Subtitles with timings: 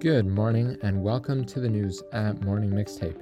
[0.00, 3.18] Good morning and welcome to the news at Morning Mixtape.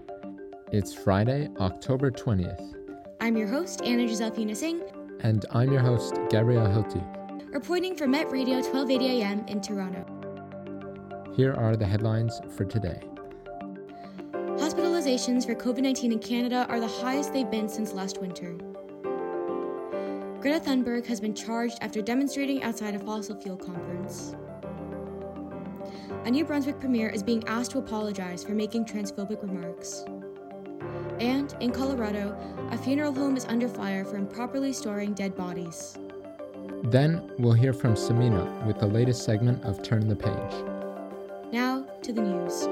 [0.72, 2.74] It's Friday, October 20th.
[3.20, 4.82] I'm your host, Anna-Giselle Funes-Eng.
[5.20, 7.00] And I'm your host, Gabrielle Hilty.
[7.54, 10.04] Reporting for Met Radio 1280 AM in Toronto.
[11.36, 13.00] Here are the headlines for today.
[14.32, 18.56] Hospitalizations for COVID 19 in Canada are the highest they've been since last winter.
[20.40, 24.34] Greta Thunberg has been charged after demonstrating outside a fossil fuel conference.
[26.24, 30.06] A New Brunswick premier is being asked to apologize for making transphobic remarks.
[31.20, 32.34] And in Colorado,
[32.70, 35.98] a funeral home is under fire for improperly storing dead bodies.
[36.84, 41.52] Then we'll hear from Samina with the latest segment of Turn the Page.
[41.52, 42.68] Now to the news.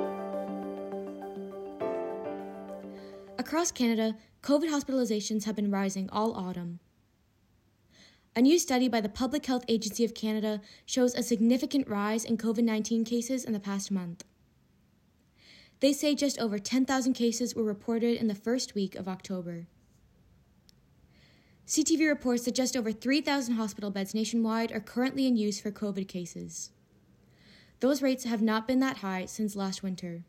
[3.37, 6.81] Across Canada, COVID hospitalizations have been rising all autumn.
[8.35, 12.39] A new study by the Public Health Agency of Canada shows a significant rise in
[12.39, 14.25] COVID 19 cases in the past month.
[15.81, 19.67] They say just over 10,000 cases were reported in the first week of October.
[21.67, 26.09] CTV reports that just over 3,000 hospital beds nationwide are currently in use for COVID
[26.09, 26.71] cases.
[27.81, 30.25] Those rates have not been that high since last winter.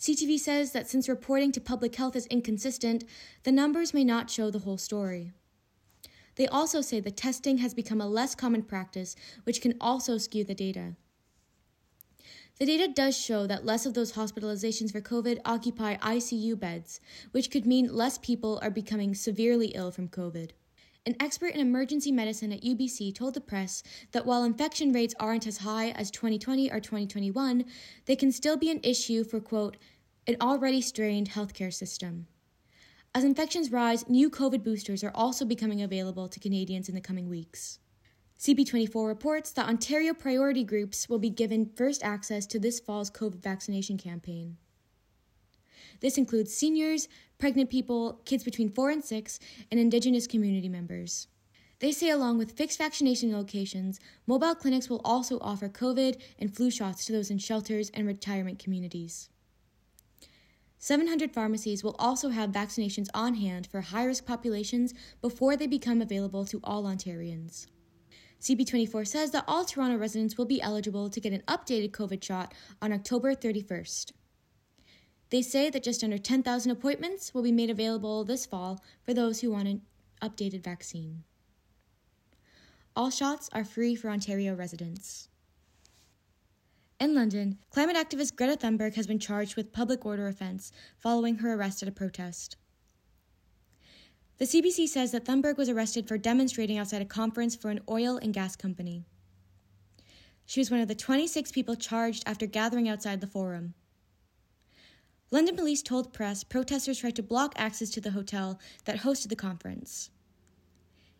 [0.00, 3.04] CTV says that since reporting to public health is inconsistent,
[3.44, 5.32] the numbers may not show the whole story.
[6.36, 10.44] They also say that testing has become a less common practice, which can also skew
[10.44, 10.94] the data.
[12.58, 17.00] The data does show that less of those hospitalizations for COVID occupy ICU beds,
[17.32, 20.52] which could mean less people are becoming severely ill from COVID.
[21.04, 25.46] An expert in emergency medicine at UBC told the press that while infection rates aren't
[25.46, 27.64] as high as 2020 or 2021,
[28.06, 29.76] they can still be an issue for, quote,
[30.26, 32.26] an already strained healthcare system.
[33.16, 37.30] As infections rise, new COVID boosters are also becoming available to Canadians in the coming
[37.30, 37.78] weeks.
[38.38, 43.42] CP24 reports that Ontario priority groups will be given first access to this fall's COVID
[43.42, 44.58] vaccination campaign.
[46.00, 47.08] This includes seniors,
[47.38, 51.28] pregnant people, kids between 4 and 6, and Indigenous community members.
[51.78, 56.70] They say, along with fixed vaccination locations, mobile clinics will also offer COVID and flu
[56.70, 59.30] shots to those in shelters and retirement communities.
[60.86, 66.00] 700 pharmacies will also have vaccinations on hand for high risk populations before they become
[66.00, 67.66] available to all Ontarians.
[68.40, 72.54] CP24 says that all Toronto residents will be eligible to get an updated COVID shot
[72.80, 74.12] on October 31st.
[75.30, 79.40] They say that just under 10,000 appointments will be made available this fall for those
[79.40, 79.82] who want an
[80.22, 81.24] updated vaccine.
[82.94, 85.30] All shots are free for Ontario residents.
[86.98, 91.52] In London, climate activist Greta Thunberg has been charged with public order offense following her
[91.52, 92.56] arrest at a protest.
[94.38, 98.16] The CBC says that Thunberg was arrested for demonstrating outside a conference for an oil
[98.16, 99.04] and gas company.
[100.46, 103.74] She was one of the 26 people charged after gathering outside the forum.
[105.30, 109.36] London police told press protesters tried to block access to the hotel that hosted the
[109.36, 110.08] conference.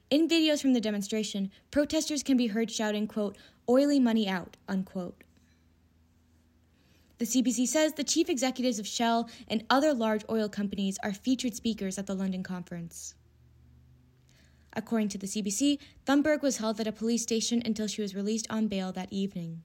[0.09, 3.37] In videos from the demonstration, protesters can be heard shouting, quote,
[3.69, 5.23] oily money out, unquote.
[7.19, 11.55] The CBC says the chief executives of Shell and other large oil companies are featured
[11.55, 13.15] speakers at the London conference.
[14.75, 18.47] According to the CBC, Thunberg was held at a police station until she was released
[18.51, 19.63] on bail that evening.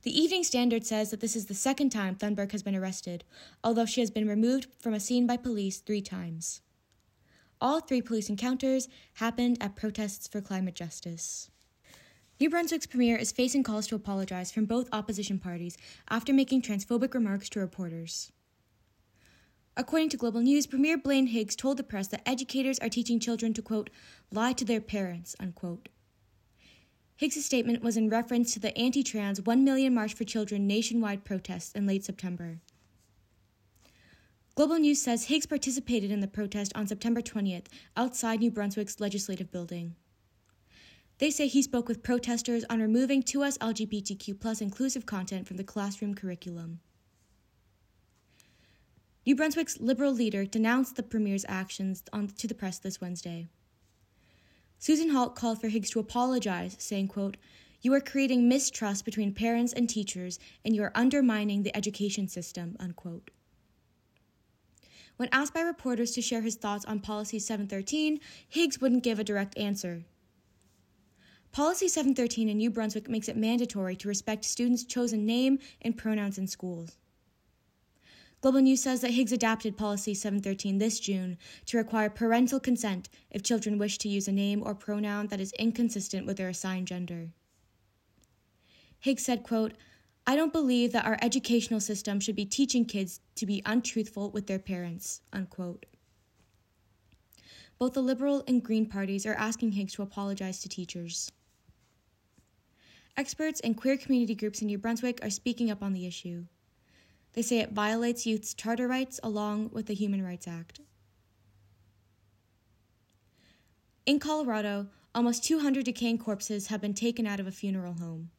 [0.00, 3.22] The Evening Standard says that this is the second time Thunberg has been arrested,
[3.62, 6.62] although she has been removed from a scene by police three times.
[7.60, 11.51] All three police encounters happened at protests for climate justice.
[12.42, 15.78] New Brunswick's premier is facing calls to apologize from both opposition parties
[16.10, 18.32] after making transphobic remarks to reporters.
[19.76, 23.54] According to Global News, Premier Blaine Higgs told the press that educators are teaching children
[23.54, 23.90] to, quote,
[24.32, 25.88] lie to their parents, unquote.
[27.14, 31.24] Higgs' statement was in reference to the anti trans 1 Million March for Children nationwide
[31.24, 32.58] protests in late September.
[34.56, 37.66] Global News says Higgs participated in the protest on September 20th
[37.96, 39.94] outside New Brunswick's legislative building.
[41.22, 45.62] They say he spoke with protesters on removing 2S LGBTQ plus inclusive content from the
[45.62, 46.80] classroom curriculum.
[49.24, 53.46] New Brunswick's Liberal leader denounced the Premier's actions on, to the press this Wednesday.
[54.80, 57.36] Susan Holt called for Higgs to apologize, saying, quote,
[57.82, 62.74] You are creating mistrust between parents and teachers, and you are undermining the education system,
[62.80, 63.30] unquote.
[65.18, 68.18] When asked by reporters to share his thoughts on Policy 713,
[68.48, 70.02] Higgs wouldn't give a direct answer.
[71.52, 76.38] Policy 713 in New Brunswick makes it mandatory to respect students' chosen name and pronouns
[76.38, 76.96] in schools.
[78.40, 83.42] Global News says that Higgs adapted Policy 713 this June to require parental consent if
[83.42, 87.28] children wish to use a name or pronoun that is inconsistent with their assigned gender.
[88.98, 89.74] Higgs said, quote,
[90.26, 94.46] I don't believe that our educational system should be teaching kids to be untruthful with
[94.46, 95.84] their parents, unquote.
[97.78, 101.30] Both the Liberal and Green parties are asking Higgs to apologize to teachers.
[103.16, 106.46] Experts and queer community groups in New Brunswick are speaking up on the issue.
[107.34, 110.80] They say it violates youth's charter rights along with the Human Rights Act.
[114.06, 118.30] In Colorado, almost 200 decaying corpses have been taken out of a funeral home.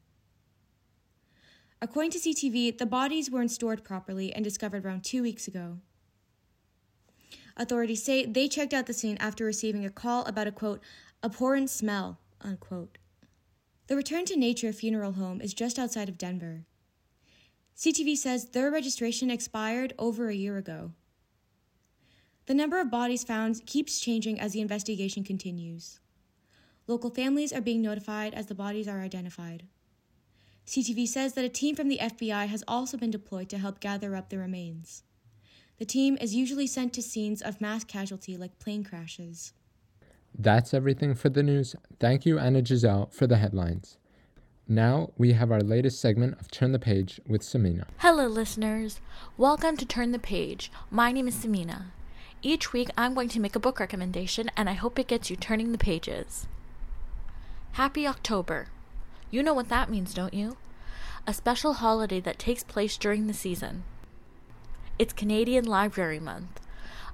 [1.82, 5.80] According to CTV, the bodies weren't stored properly and discovered around two weeks ago.
[7.56, 10.82] Authorities say they checked out the scene after receiving a call about a quote,
[11.24, 12.98] abhorrent smell, unquote.
[13.88, 16.64] The Return to Nature funeral home is just outside of Denver.
[17.76, 20.92] CTV says their registration expired over a year ago.
[22.46, 26.00] The number of bodies found keeps changing as the investigation continues.
[26.88, 29.64] Local families are being notified as the bodies are identified.
[30.66, 34.16] CTV says that a team from the FBI has also been deployed to help gather
[34.16, 35.04] up the remains.
[35.78, 39.52] The team is usually sent to scenes of mass casualty like plane crashes.
[40.38, 41.76] That's everything for the news.
[42.00, 43.98] Thank you, Anna Giselle, for the headlines.
[44.68, 47.86] Now we have our latest segment of Turn the Page with Samina.
[47.98, 49.00] Hello, listeners.
[49.38, 50.72] Welcome to Turn the Page.
[50.90, 51.88] My name is Samina.
[52.42, 55.36] Each week I'm going to make a book recommendation, and I hope it gets you
[55.36, 56.48] turning the pages.
[57.74, 58.70] Happy October.
[59.30, 60.58] You know what that means, don't you?
[61.28, 63.84] A special holiday that takes place during the season.
[64.98, 66.60] It's Canadian Library Month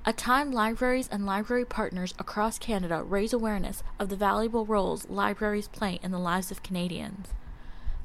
[0.10, 5.68] a time libraries and library partners across Canada raise awareness of the valuable roles libraries
[5.68, 7.28] play in the lives of Canadians.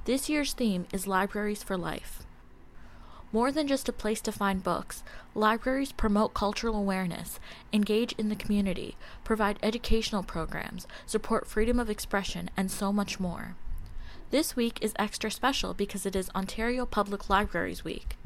[0.05, 2.27] This year's theme is Libraries for Life.
[3.33, 5.03] More than just a place to find books,
[5.35, 7.41] libraries promote cultural awareness,
[7.73, 13.57] engage in the community, provide educational programs, support freedom of expression, and so much more.
[14.31, 18.19] This week is extra special because it is Ontario Public Libraries Week.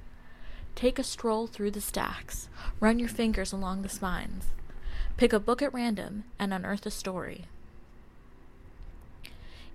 [0.78, 2.48] Take a stroll through the stacks,
[2.78, 4.44] run your fingers along the spines,
[5.16, 7.46] pick a book at random, and unearth a story.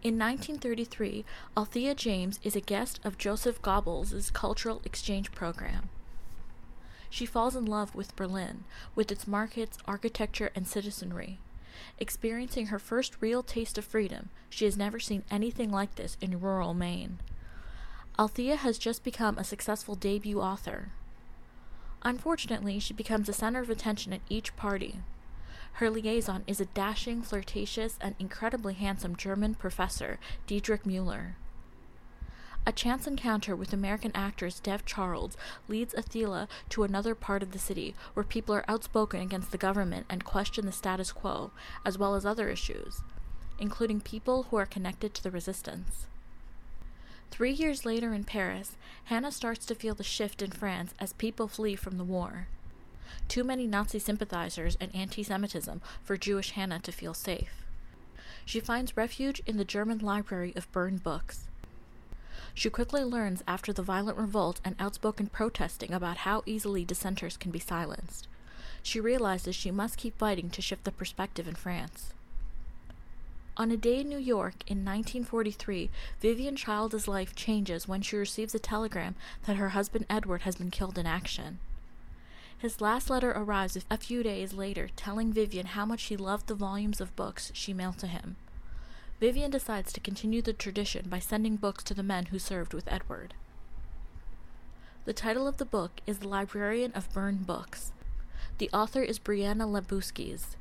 [0.01, 1.25] In 1933,
[1.57, 5.89] Althea James is a guest of Joseph Goebbels' cultural exchange program.
[7.09, 8.63] She falls in love with Berlin,
[8.95, 11.37] with its markets, architecture, and citizenry.
[11.99, 16.39] Experiencing her first real taste of freedom, she has never seen anything like this in
[16.39, 17.19] rural Maine.
[18.19, 20.89] Althea has just become a successful debut author.
[22.03, 24.99] Unfortunately, she becomes the center of attention at each party.
[25.73, 31.37] Her liaison is a dashing, flirtatious, and incredibly handsome German professor, Diedrich Mueller.
[32.67, 35.35] A chance encounter with American actress Dev Charles
[35.67, 40.05] leads Althea to another part of the city where people are outspoken against the government
[40.07, 41.49] and question the status quo,
[41.83, 43.01] as well as other issues,
[43.57, 46.05] including people who are connected to the resistance.
[47.31, 51.47] Three years later in Paris, Hannah starts to feel the shift in France as people
[51.47, 52.47] flee from the war.
[53.27, 57.63] Too many Nazi sympathizers and anti Semitism for Jewish Hannah to feel safe.
[58.45, 61.47] She finds refuge in the German library of burned books.
[62.53, 67.51] She quickly learns after the violent revolt and outspoken protesting about how easily dissenters can
[67.51, 68.27] be silenced.
[68.83, 72.13] She realizes she must keep fighting to shift the perspective in France.
[73.63, 75.89] On a day in New York in 1943,
[76.19, 80.69] Vivian Childs' life changes when she receives a telegram that her husband Edward has been
[80.69, 81.59] killed in action.
[82.57, 86.55] His last letter arrives a few days later, telling Vivian how much he loved the
[86.55, 88.35] volumes of books she mailed to him.
[89.21, 92.91] Vivian decides to continue the tradition by sending books to the men who served with
[92.91, 93.33] Edward.
[95.05, 97.93] The title of the book is The Librarian of Burned Books.
[98.57, 100.57] The author is Brianna Labuskes.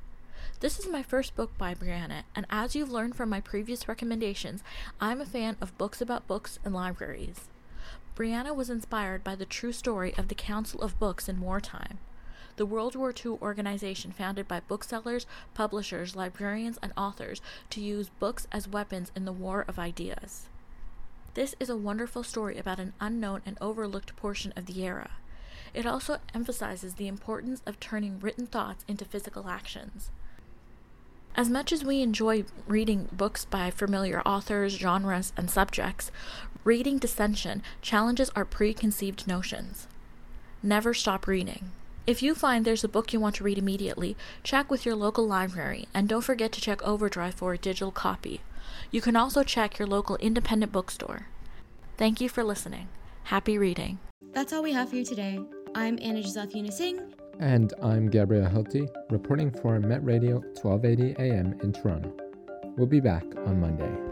[0.62, 4.62] This is my first book by Brianna, and as you've learned from my previous recommendations,
[5.00, 7.49] I'm a fan of books about books and libraries.
[8.14, 11.99] Brianna was inspired by the true story of the Council of Books in wartime,
[12.54, 18.47] the World War II organization founded by booksellers, publishers, librarians, and authors to use books
[18.52, 20.49] as weapons in the war of ideas.
[21.35, 25.11] This is a wonderful story about an unknown and overlooked portion of the era.
[25.75, 30.12] It also emphasizes the importance of turning written thoughts into physical actions.
[31.35, 36.11] As much as we enjoy reading books by familiar authors, genres, and subjects,
[36.62, 39.89] reading dissension challenges our preconceived notions.
[40.62, 41.71] Never stop reading.
[42.07, 45.27] If you find there's a book you want to read immediately, check with your local
[45.27, 48.43] library and don't forget to check Overdrive for a digital copy.
[48.91, 51.29] You can also check your local independent bookstore.
[51.97, 52.89] Thank you for listening.
[53.25, 54.01] Happy reading.
[54.33, 55.41] That's all we have for you today.
[55.75, 62.12] I'm Anna-Giselle Funes-Eng, and I'm Gabriel Hilty, reporting for Met Radio 1280 AM in Toronto.
[62.77, 64.12] We'll be back on Monday.